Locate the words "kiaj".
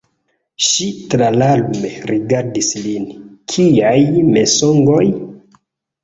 3.53-3.91